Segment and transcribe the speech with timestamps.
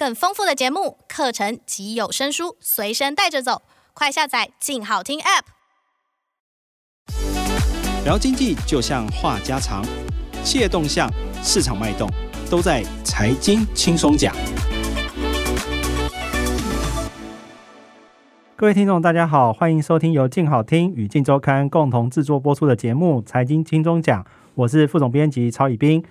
[0.00, 3.60] 更丰富的节目、课程及有声书随身带着走，
[3.92, 5.42] 快下载“静好听 ”App。
[8.06, 9.84] 聊经济就像话家常，
[10.42, 11.06] 企业动向、
[11.42, 12.08] 市场脉动，
[12.50, 14.34] 都在财经轻松讲。
[18.56, 24.24] 各位听众，大家好，欢迎收听由静好听与静周刊共同制作播出的节目《财经轻松讲》，
[24.54, 26.02] 我是副总编辑曹以斌。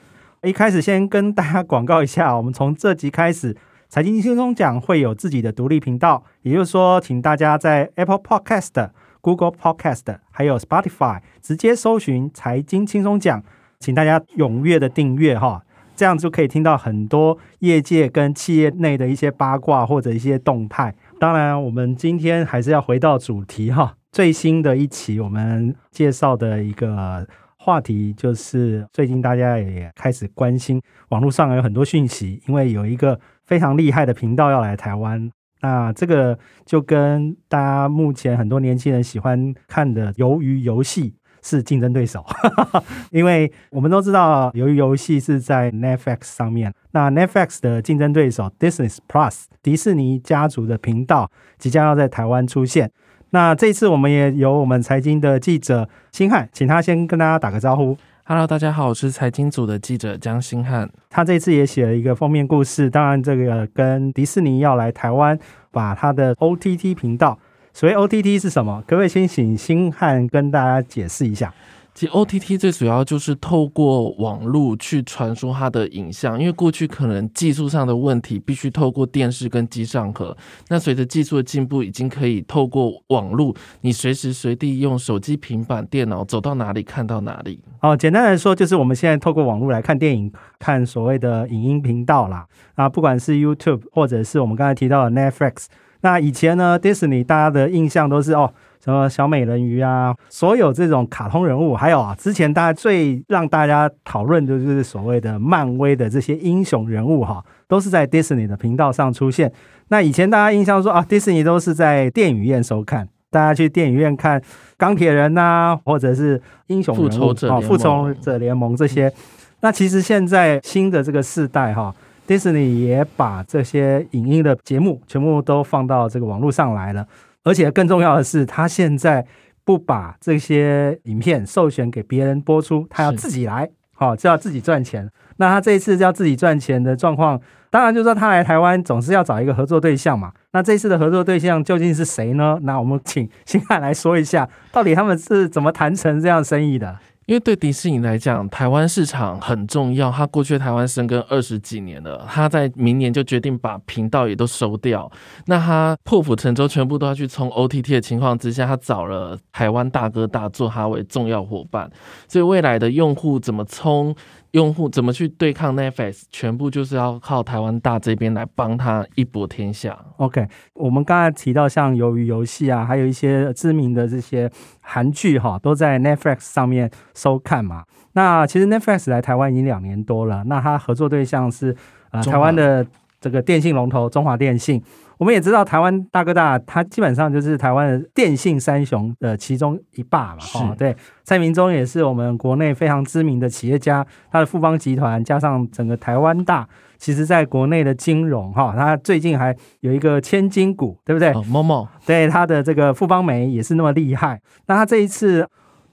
[0.44, 3.54] 一开始先跟大家广告一下，我们从这集开始，
[3.90, 13.44] 《财经轻松讲》会有自己的独立频道，也就是说，请大家在 Apple Podcast、Google Podcast 还有 Spotify 直接搜寻“财经轻松讲”，
[13.82, 15.64] 请大家踊跃的订阅哈，
[15.96, 20.94] 这样就可以听到很多业界跟企业内的一些八卦或者一些动态。
[21.20, 27.28] 当然，我们今天还是要回到主题哈，最新的一期我们介绍的一个。
[27.62, 35.32] 话题就是最近大家也开始关心，网络上有很多讯息，因为有一个非常厉害的频道要来台湾，
[35.62, 42.24] 那这个就跟大家目前很多年轻人喜欢看的鱿鱼游戏是竞争对手，
[43.10, 52.92] 因为我们都知道鱿鱼游戏是在 Netflix 上面，那 Netflix 的竞争对手 Disney Plus 迪士尼家族的频道即将要在台湾出现。
[53.32, 57.98] 那这次我们也有我们财经的记者星汉，请他先跟大家打个招呼。
[58.32, 60.88] Hello，大家好，我是财经组的记者江新汉。
[61.10, 65.36] 他这次也写了一个封面故事，当然这个跟迪士尼要来台湾，
[65.72, 67.40] 把他的 OTT 频道，
[67.74, 68.84] 所谓 OTT 是什么？
[68.86, 71.52] 可不可以先请星汉跟大家解释一下？
[72.00, 80.34] 其实 OTT 最主要就是透过网络去传输它的影像，因为过去可能技术上的问题必须透过电视跟机上盒，
[80.70, 87.62] 那随着技术的进步，已经可以透过网络，你随时随地用手机、平板、电脑走到哪里看到哪里。
[87.82, 92.48] 哦，简单来说，就是我们现在透过网络来看电影，看所谓的影音频道啦。
[92.76, 95.66] 啊，不管是 YouTube 或者是我们刚才提到的 Netflix，
[96.00, 98.54] 那以前呢，Disney 大家的印象都是哦。
[98.84, 109.52] 什么小美人鱼啊，所有这种卡通人物，还有啊，之前大家最让大家讨论的就是所谓的漫威的这些英雄人物哈，都是在 Disney 的频道上出现。
[109.90, 114.42] 那以前大家印象说啊，，Disney 都是在电影院收看，大家去电影院看
[114.78, 119.12] 钢铁人呐，或者是英雄人物啊，复仇者联盟这些。
[119.60, 121.94] 那其实现在新的这个世代哈
[122.26, 127.06] ，，Disney 也把这些影音的节目全部都放到这个网络上来了。
[127.50, 129.26] 而且更重要的是，他现在
[129.66, 135.10] 不把这些影片授权给别人播出，他要自己来，好，就要自己赚钱。
[135.38, 137.42] 那他这一次要自己赚钱的状况，
[137.72, 140.32] 当然就是说他来台湾总是要找一个合作对象嘛。
[140.52, 142.60] 那这次的合作对象究竟是谁呢？
[142.62, 147.00] 那我们请星汉来说一下，到底他们是怎么谈成这样生意的？
[147.30, 150.12] 因为对迪士尼来讲，台湾市场很重要。
[150.12, 155.08] 他过去台湾生根二十几年了，他在明年就决定把频道也都收掉。
[155.46, 161.88] 那他破釜沉舟，全部都要去冲 OTT 的情况之下，他找了台湾大哥大做他为重要伙伴。
[162.28, 164.16] 所以未来的用户怎么冲？
[164.52, 166.24] 用户怎么去对抗 Netflix？
[166.32, 169.98] 全部就是要靠台湾大这边来帮他一搏天下。
[170.18, 174.50] OK，我们刚才提到像鱿鱼游戏啊，还有一些知名的这些
[174.82, 177.84] 韩剧哈，都在 Netflix 上面收看嘛。
[178.14, 181.76] 那其实 Netflix 来台湾已经两年多了，那他合作对象是
[182.12, 182.86] 呃台湾的
[183.22, 184.82] 这个电信龙头中华电信。
[185.20, 190.38] 我们也知道台湾大哥大，他基本上就是台湾的电信三雄的其中一霸嘛。
[190.56, 196.66] 哦，对，蔡明忠也是我们国内非常知名的企业家，他的富邦集团加上整个台湾大，
[196.98, 201.34] 其实在国内的金融哈，他最近还有一个千金股，对不对？
[201.50, 204.40] 某某，对，他的这个富邦煤也是那么厉害。
[204.68, 205.46] 那他这一次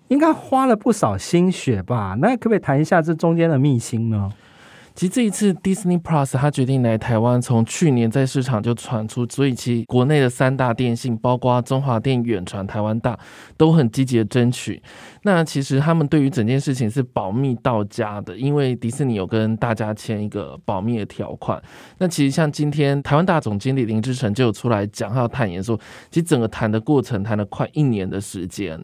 [0.06, 2.16] 应该花了不少心血吧？
[2.20, 4.30] 那可不可以谈一下这中间的秘辛呢？
[4.96, 13.18] 其实这一次 Disney Plus 他决定来台湾，从去年在市场就传出，所以其实国内的三大电信，包括中华电、远传、台湾大，
[13.58, 14.82] 都很积极的争取。
[15.20, 21.62] 那其实他们对于整件事情是保密到家的，因为迪士尼有跟大家签一个保密的条款。
[21.98, 25.78] 那其实像今天台湾大总经理林志成就有出来讲，他要坦言说，
[26.10, 28.80] 其实整个谈的过程谈了快一年的时间。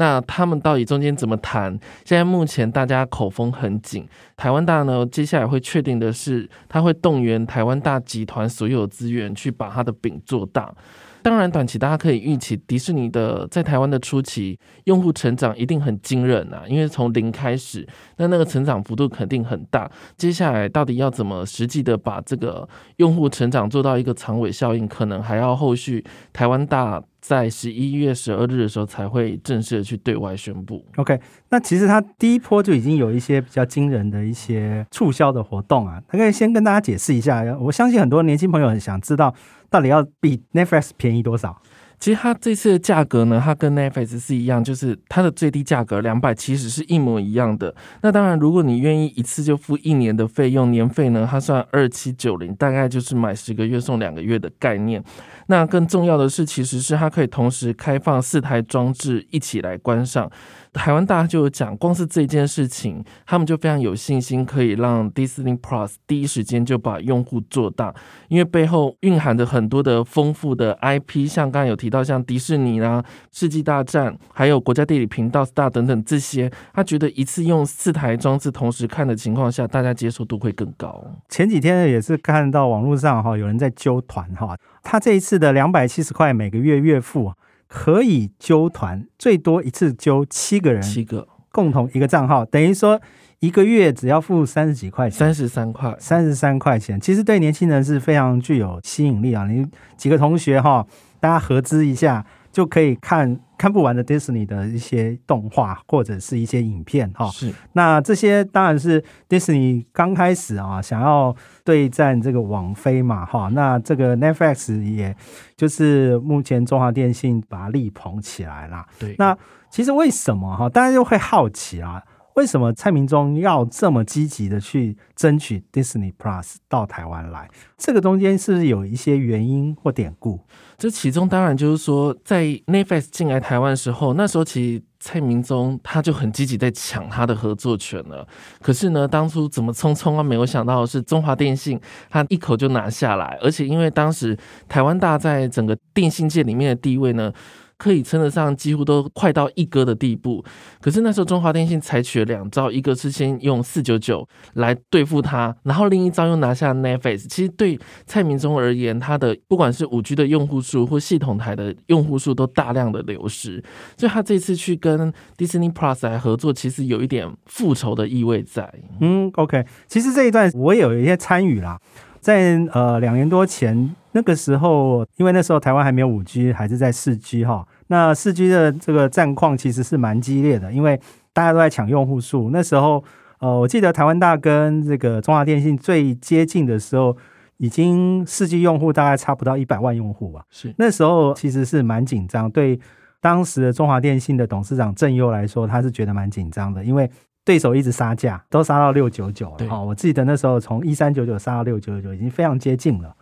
[0.00, 1.78] 那他们到底中间怎么谈？
[2.06, 4.08] 现在目前大家口风很紧。
[4.34, 10.74] 台湾大呢，接下来会确定的是，他会动员台湾大集团所有资源去把他的饼做大。
[11.22, 17.86] 当然，短期大家可以预期，迪士尼的在台湾的初期用户成长一定很惊人啊，因为从零开始，
[18.16, 19.90] 那那个成长幅度肯定很大。
[20.16, 30.82] 接下来到底要怎么实际的把这个用户成长做到一个长尾效应，可能还要后续台湾大在十一月十二日的时候才会正式的去对外宣布。
[30.96, 31.20] OK，
[31.50, 37.42] 那其实它第一波就已经有一些比较惊人的一些促销的活动啊，它可以先跟大家解释一下。
[37.60, 39.34] 我相信很多年轻朋友很想知道，
[39.70, 41.62] 到底要比 Netflix 便宜多少？
[41.98, 47.74] 其实它这次的价格呢，它跟 Netflix 是一样，就是它的最低价格两百其实是一模一样的。
[48.00, 55.04] 那当然，如果你愿意一次就付一年的费用，年费呢，它算二七九零，大概就是买十个月送两个月的概念。
[55.48, 60.30] 那更重要的是，其实是它可以同时开放四台装置一起来观赏。
[60.72, 67.92] 台湾大家就有讲，光是这件事情，他们就非常有信心，可以让 Disney Plus 第一时间就把用户做大，
[68.28, 81.04] 因为背后蕴含着很多的丰富的 IP，像刚刚有提到像迪士尼啦、世纪大战，还有国家地理频道 Star 等等这些，他觉得一次用四台装置同时看的情况下，大家接受度会更高。
[81.28, 87.32] 前几天也是看到网络上哈有人在揪团哈，他这一次的两百七十块每个月月付。
[87.72, 93.00] 可以揪团，最多一次揪七个人，七个共同一个账号，等于说
[93.38, 99.46] 一个月只要付三十几块钱，三十三块，三十三块钱，其实对年轻人是非常具有吸引力啊！
[99.46, 99.64] 你
[99.96, 100.84] 几个同学哈，
[101.20, 102.26] 大家合资一下。
[102.52, 107.28] 就可以看看不完的 Disney 的一些动画或者是一些影片哈。
[107.30, 113.48] 是，那这些当然是 Disney 刚开始啊，想要对战这个网飞嘛哈。
[113.52, 115.14] 那这个 Netflix 也
[115.56, 118.86] 就是目前中华电信把它力捧起来啦。
[118.98, 119.36] 对，那
[119.70, 120.68] 其实为什么哈？
[120.68, 122.02] 大家就会好奇啊。
[122.34, 127.48] 为什么蔡明忠要这么积极的去争取 Disney Plus 到台湾来？
[127.76, 130.40] 这个中间是不是有一些原因或典故？
[130.78, 138.26] 这其中当然就是说，在 Netflix 进来台湾的时候，那时候其实蔡明忠他就很积极在抢他的合作权了。
[138.62, 141.78] 可是呢，当初怎么匆匆啊，没有想到是中华电信
[142.08, 144.38] 他一口就拿下来，而且因为当时
[144.68, 147.32] 台湾大在整个电信界里面的地位呢。
[147.80, 150.44] 可以称得上几乎都快到一哥的地步，
[150.82, 157.26] 可是那时候中华电信采取了两招，一个是先用四九九来对付他，然后另一招又拿下 Netflix。
[157.26, 163.64] 其实对蔡明忠而言，他的不管是五 G 的用户数或系统台的用户数都大量的流失，
[163.96, 168.70] 所以他这次去跟 Disney Plus 来合作，其实有一点复仇的意味在。
[169.00, 171.80] 嗯，OK，其实这一段我也有一些参与啦。
[172.20, 177.66] 在呃两年多前，那个时候，因为那时候台湾还没有五 G，还是在四 G 哈。
[177.88, 181.00] 那四 G 的这个战况其实是蛮激烈的，因为
[181.32, 182.50] 大家都在抢用户数。
[182.50, 183.02] 那时候，
[183.38, 187.16] 呃，我记得台湾大跟这个中华电信最接近的时候，
[187.58, 190.42] 已经四 G 用户大概差不到一百万用户吧。
[190.50, 192.78] 是那时候其实是蛮紧张，对
[193.20, 197.10] 当时的中华电信的董事长郑优来说，他是觉得蛮紧张的，因为。
[197.42, 199.66] 对手一直杀价，都杀到六九九了。
[199.66, 203.12] 好，我记得那时候从一三九九杀到六九九，已经非常接近了。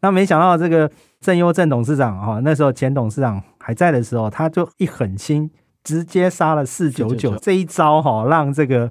[0.00, 5.50] 那没想到这个郑优郑董事长哈，那时候前董事长还在的时候，他就一狠心，
[5.84, 7.36] 直接杀了四九九。
[7.36, 8.90] 这一招哈，让这个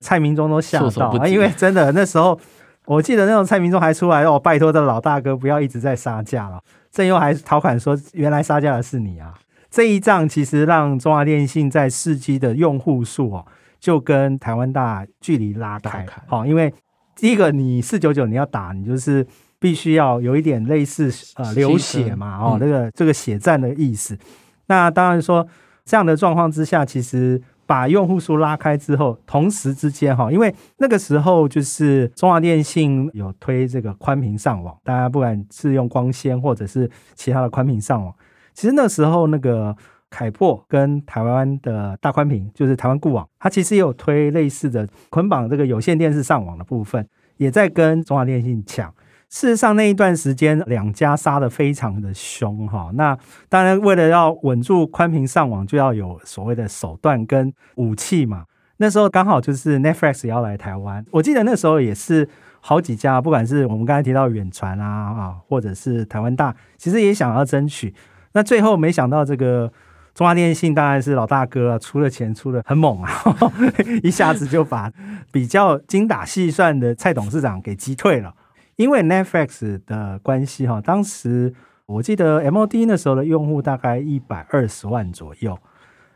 [0.00, 1.26] 蔡明忠都吓到啊！
[1.26, 2.38] 因为真的那时候，
[2.86, 6.60] 我记得那种蔡明忠还出来哦，拜托这老大哥不要一直在杀价了。
[6.90, 9.34] 郑优还调侃说：“原来杀价的是你啊！”
[9.70, 13.46] 这一仗其实让中华电信在四 G 的用户数哦。
[13.78, 16.70] 就跟台湾大距离拉开，好，因为
[17.16, 19.26] 第一个你四九九你要打，你就是
[19.60, 24.18] 必须要有一点类似呃流血嘛，哦，这个这个血战的意思。
[24.66, 25.46] 那当然说
[25.84, 38.12] 这样的状况之下，其实把用户数拉开之后，同时之间哈，因为那个时候就是中华电信有推这个宽频上网，大家不管是用光纤或者是其他的宽频上网，
[38.54, 39.76] 其实那时候那个。
[40.12, 48.92] 凯擘跟台湾的大宽屏，就是台湾固网，它其实也有推类似的捆绑这个有线电视上网的部分，也在跟中华电信抢。
[49.30, 52.90] 事实上那一段时间，两家杀的非常的凶哈。
[52.94, 53.16] 那
[53.48, 58.44] 当然为了要稳住宽频上网，就要有所谓的手段跟武器嘛。
[58.76, 62.28] 那时候刚好就是 Netflix 也要来台湾，我记得那时候也是
[62.60, 67.94] 好几家，不管是我们刚才提到远传啊啊，或者是台湾大，其实也想要争取。
[68.32, 69.72] 那最后没想到这个。
[70.12, 73.08] 中华电信当然是老大哥啊，出了钱出的很猛啊，
[74.02, 74.90] 一下子就把
[75.30, 78.34] 比较精打细算的蔡董事长给击退了。
[78.80, 81.52] 因为 Netflix 的关系哈，当时
[81.84, 85.58] 我记得 MOD 那时候的用户大概一百二十万左右，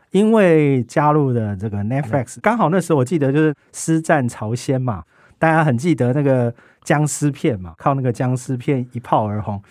[0.09, 5.03] 因为加入的这个 Netflix，刚好那时候我记得就是师战朝鲜嘛，
[5.37, 9.61] 大家很记得那个僵尸片嘛，靠那个僵尸片一炮而红。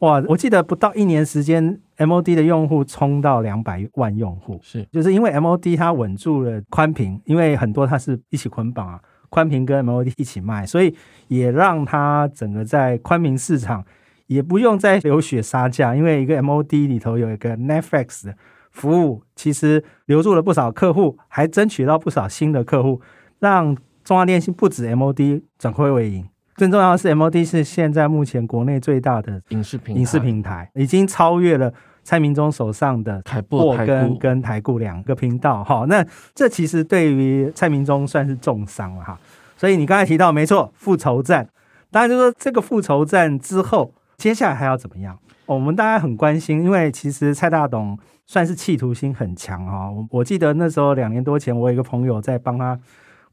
[0.00, 0.20] 哇！
[0.26, 10.94] 我记得不到一年时间，MOD 的用户冲到两百万用户，是就是因为 MOD 它稳住了宽屏，因为很多它是一起捆绑啊，宽屏跟 MOD 一起卖，所以
[11.28, 13.84] 也让它整个在宽屏市场
[14.26, 18.34] 也不用再流血杀价，因为一个 MOD 里头有一个 Netflix 的
[18.70, 23.00] 服务，其实留住了不少客户，还争取到不少新的客户，
[23.38, 26.28] 让中华电信不止 MOD 转亏为盈。
[26.56, 31.72] 更重要的是，MOD 是现在目前国内最大的影视平影视平台，已经超越了
[32.02, 35.64] 蔡明忠手上的凯擘跟跟台固两个频道。
[35.64, 36.04] 哈，那
[36.34, 39.18] 这其实对于蔡明忠算是重伤了哈。
[39.56, 41.48] 所以你刚才提到，没错，复仇战。
[41.90, 43.92] 当然就是说这个复仇战之后。
[44.16, 45.18] 接下来还要怎么样？
[45.46, 49.90] 我们大家很关心，因为其实蔡大董算是企图心很强哈。
[49.90, 52.78] 我我记得那时候两年多前，我有一个朋友在帮他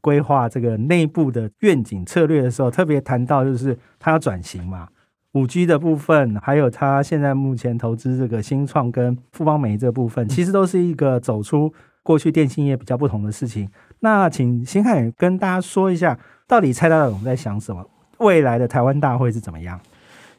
[0.00, 4.88] 规划这个内部的愿景策略的时候，特别谈到就是他要转型嘛，
[5.38, 13.68] 五 G 的部分，还有他现在目前投资这个新创跟富邦媒这部分，其实都是一个走出过去电信业比较不同的事情。
[14.00, 16.18] 那请新汉跟大家说一下，
[16.48, 17.88] 到底蔡大总在想什么？
[18.18, 19.80] 未来的台湾大会是怎么样？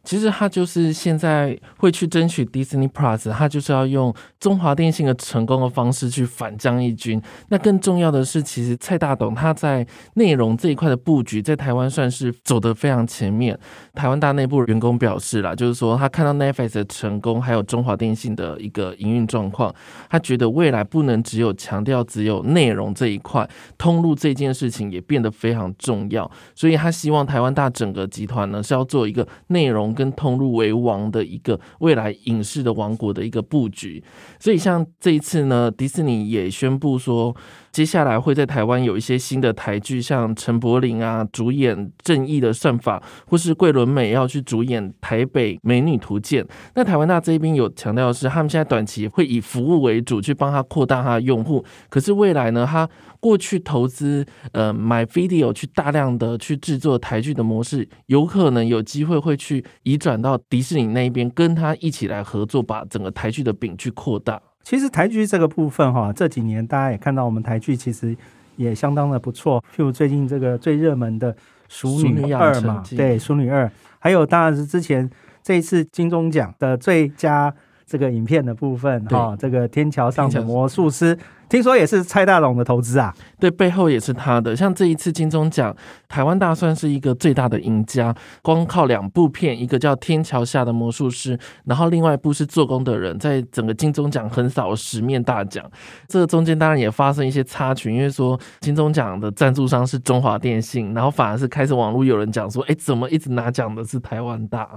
[0.09, 7.21] 其实他就是现在会去争取 Disney Plus，他就是要用中华电信的成功的方式去反将一军。
[7.49, 9.85] 那更重要的是，其实蔡大董他在
[10.15, 13.55] 内容这一块的布局，在台湾算是走得非常前面。
[13.93, 19.71] 台湾大内部员工表示啦，就是说他看到 Netflix 的成功，还有中华电信的一个营运状况，
[20.09, 23.47] 他觉得未来不能只有强调只有内容这一块，
[23.77, 26.31] 通路这件事情也变得非常重要。
[26.55, 29.93] 所以他希望台湾大整个集团呢是要做一个内容。
[29.99, 34.01] 跟通路为王的一个未来影视的王国的一个布局，
[34.39, 37.35] 所以像这一次呢，迪士尼也宣布说，
[37.71, 42.99] 接下来会在台湾有一些新的台剧，像陈柏霖啊主演《正义的算法》，
[43.29, 46.43] 或是桂纶镁要去主演《台北美女图鉴》。
[46.75, 51.63] 那台湾大这边有强调是，他们现在短期会以服务为主，去帮他扩大他的用户。
[51.89, 64.41] 可是未来呢，他过去投资呃买 video 去大量的去制作台剧的模式，有可能有机会会去移转到迪士尼那边，跟他一起来合作，把整个台剧的饼去扩大。
[64.63, 68.15] 其实台剧这个部分哈，这几年大家也看到我们台剧其实
[68.55, 69.63] 也相当的不错。
[69.75, 71.33] 譬如最近这个最热门的
[71.67, 73.65] 《淑女二》嘛，对，《淑女二》，
[73.97, 75.09] 还有当然是之前
[75.41, 77.53] 这一次金钟奖的最佳
[77.85, 81.15] 这个影片的部分哈，这个《天桥上的魔术师》。
[81.49, 84.55] 听说也是蔡大龙的投资啊，对，背后也是他的。
[84.55, 85.75] 像这一次金钟奖，
[86.07, 95.65] 台湾大算是一个最大的赢家，光靠两部片，一个叫《天桥下的魔术师》，然后另外一部是《做工的人》，在整个金钟奖横扫十面大奖。
[96.07, 104.69] 这个中间当然也发生一些插曲，因为说金钟奖的赞助商是中华电信，然后反而是开始网络有人讲说，哎，怎么一直拿奖的是台湾大？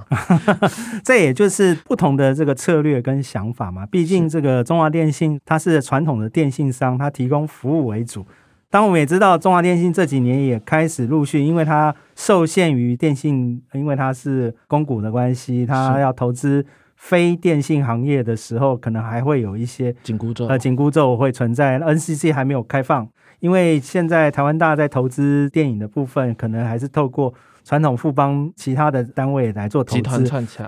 [1.05, 3.85] 这也就是不同的这个策略跟想法嘛。
[3.85, 6.62] 毕竟这个中华电信它是传统的电信。
[6.71, 8.27] 商它提供服务为主，
[8.69, 16.65] 当我们也知道中华电信这几年也开始陆续，因为它受限于电信，因为它是公股的关系，它要投资
[16.97, 21.81] 非电信行业的时候，可能还会有一些紧箍咒，呃，紧箍咒会存在。
[21.81, 23.09] NCC 还没有开放，
[23.41, 27.33] 因为现在台湾大在投资电影的部分，可能还是透过。
[27.65, 30.03] 传统富邦其他的单位来做投资，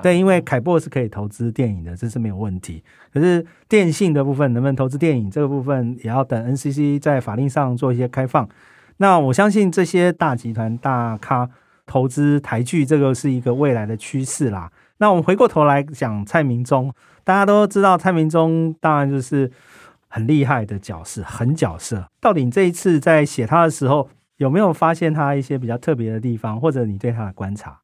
[0.00, 2.82] 对，因为凯擘是可以投资电影的，这是没有问题。
[3.12, 8.48] 可是电信的部分能不能投资电影，这个部分也要等 NCC 在法令上做一些开放。
[8.98, 11.50] 那我相信这些大集团大咖
[11.84, 14.70] 投资台剧，这个是一个未来的趋势啦。
[14.98, 16.92] 那我们回过头来讲蔡明忠，
[17.24, 19.50] 大家都知道蔡明忠当然就是
[20.06, 22.08] 很厉害的角色，狠角色。
[22.20, 27.80] 到底你这一次在写他的时候，有没有发现他一些比较特别的地方，或者你对他的观察？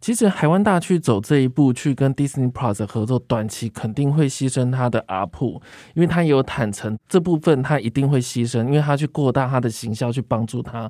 [0.00, 5.60] 其实海湾大去走这一步，去跟 Disney Plus 合作，短期肯定会牺牲他的 App，
[5.94, 10.88] 因为他也有坦诚这部分他一定会牺牲，因为他去扩大他的行销去帮助他。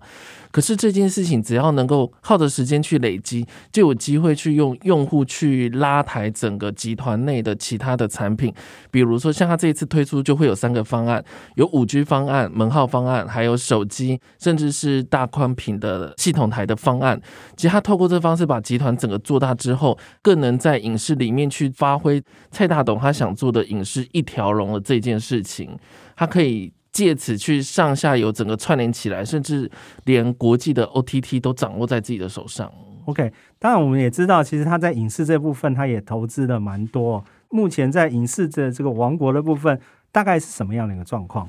[0.52, 8.52] 可是这件事情只要能够耗着时间去累积，就有机会去用用户去拉抬整个集团内的其他的产品，
[8.90, 11.24] 比如说像他这一次推出就会有三个方案，
[11.54, 17.18] 有五 G 方案、门号方案，还有手机，甚至是大宽频的系统台的方案。
[17.56, 25.78] 其实他透过这方式把集团整个做大之后，更能在影视里面去发挥蔡大董他想做的影视一条龙的这件事情，
[26.16, 29.70] 他可以借此去上下游整个串联起来，甚至
[30.04, 32.70] 连国际的 OTT 都掌握在自己的手上。
[33.04, 37.24] OK，当然我们也知道，其实他在影视这部分他也投资了蛮多。
[37.50, 39.80] 目前在影视的这个王国的部分，
[40.12, 41.48] 大概是什么样的一个状况？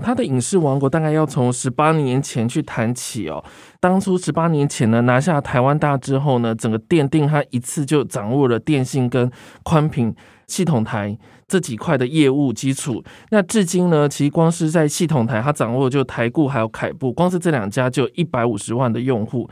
[0.00, 3.42] 他的影视王国大概要从十八年前去谈起哦。
[3.80, 9.30] 当初十八年前呢，拿下台湾大之后呢，整个奠定他一次就掌握了电信跟
[9.62, 10.14] 宽频
[10.46, 11.16] 系统台
[11.48, 13.02] 这几块的业务基础。
[13.30, 19.48] 那至今呢，其实光是在系统台，他掌握就台固还有凯布，光是这两家就一百五十万的用户。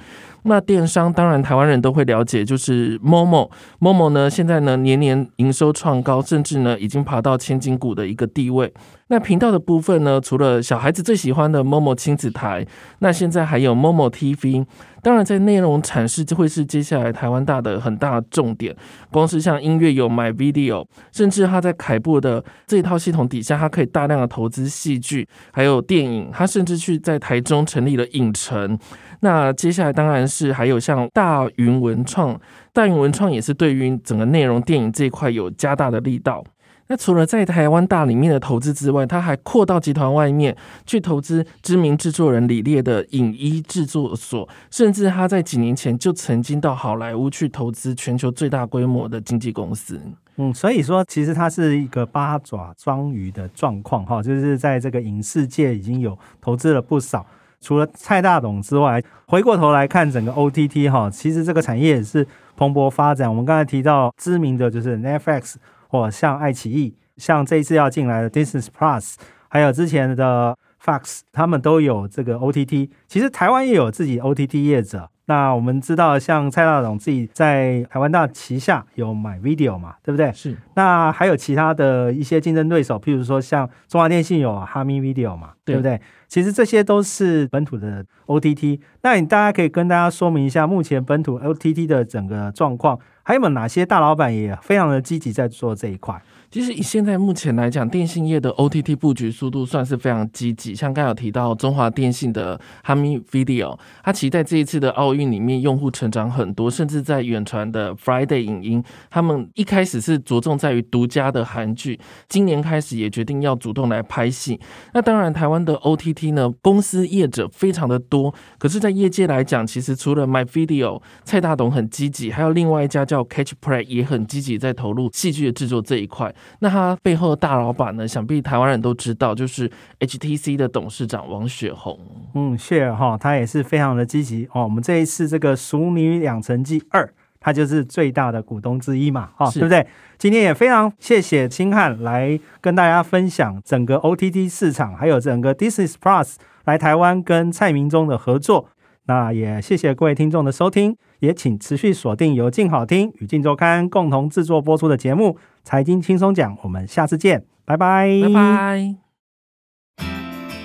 [0.47, 8.71] 那电商当然台湾人都会了解，就是 Momo，Momo 呢现在呢年年营收创高，甚至呢已经爬到千金股的一个地位。
[9.09, 12.67] 那频道的部分呢，除了小孩子最喜欢的 Momo 亲子台，
[12.99, 14.67] 那现在还有 Momo TV。
[15.03, 18.75] 当然，在内容产生就会是接下来台湾大的很大重点。
[19.11, 26.31] 光是像音乐有 My Video，甚至他在凯布的这一套系统底下，他可以大量的投资戏剧，还有电影。
[26.33, 28.79] 他甚至去在台中成立了影城。
[29.21, 32.41] 那接下来当然是还有像大云文创，
[32.73, 36.43] 大云文创也是对于整个内容电影这一块有加大的力道。
[36.87, 50.01] 那除了在台湾大里面的投资之外，他还扩到集团外面去投资知名制作人李烈的影衣制作所，甚至他在几年前就曾经到好莱坞去投资全球最大规模的经纪公司。
[50.37, 57.25] 嗯，所以说其实它是一个八爪章鱼的状况哈，就是在这个影视界已经有投资了不少。
[57.61, 62.27] 除了蔡大董之外，回过头来看整个 OTT 哈，其实这个产业也是
[62.57, 63.29] 蓬勃发展。
[63.29, 65.55] 我们刚才提到知名的就是 Netflix。
[65.87, 69.15] 或像爱奇艺，像这一次要进来的 Disney Plus，
[69.49, 72.91] 还有之前的 Fox，他们都有这个 OTT。
[73.07, 75.09] 其实台湾也有自己 OTT 业者。
[75.27, 80.31] 那我们知道，像蔡大总自己在台湾大旗下有 MyVideo 嘛，对不对？
[80.33, 80.57] 是。
[80.75, 86.01] 那还有其他的一些竞争对手，譬如说像中华电信有 HarmonyVideo 嘛，对，对不对？
[86.29, 88.81] 其实这些都是本土的 OTT。
[89.03, 96.21] 那你大家可以跟大家说明一下，目前本土 OTT 的整个状况，还有没有哪些大老板也非常的积极在做这一块？
[96.55, 100.73] 其实以现在目前来讲，电信业的 OTT 布局速度算是非常积极。
[100.73, 114.61] 像刚有提到中华电信的 Hami Video，它其实在这一次的奥运里面用户成长很多，甚至在远传的 Friday 影音，他们一开始是着重在于独家的韩剧，今年开始也决定要主动来拍戏。
[114.93, 126.33] 那当然，台湾的 OTT 呢，公司业者非常的多，可是，在业界来讲，其实除了 My Video 蔡大董很积极，还有另外一家叫 Catch Play 也很积极在投入戏剧的制作这一块。
[126.61, 128.07] 那他背后的大老板呢？
[128.07, 129.71] 想必台湾人都知道，就是
[130.01, 131.99] HTC 的董事长王雪红。
[132.35, 134.65] 嗯，谢尔哈，他也是非常的积极哦。
[134.65, 137.05] 我们这一次这个《熟女养成记二》，
[137.41, 139.87] 他就是最大的股东之一嘛，哈，对不对？
[140.17, 148.69] 今天也非常谢谢清汉来跟大家分享整个 OTT 市场，还有整个 Disney Plus 来台湾跟蔡明忠的合作。
[149.07, 155.31] 那也谢谢各位听众的收听，也请持续锁定由静好听与静周刊共同制作播出的节目
[155.63, 158.95] 《财经轻松讲》，我们下次见，拜拜，拜拜。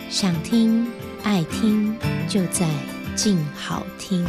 [0.08, 0.88] 想听
[1.24, 1.96] 爱听
[2.28, 2.66] 就在
[3.16, 4.26] 静好听。